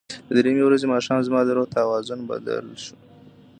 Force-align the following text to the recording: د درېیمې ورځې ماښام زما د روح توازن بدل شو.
د 0.27 0.29
درېیمې 0.37 0.63
ورځې 0.65 0.85
ماښام 0.93 1.19
زما 1.27 1.39
د 1.45 1.49
روح 1.57 1.67
توازن 1.77 2.19
بدل 2.29 2.65
شو. 2.83 2.95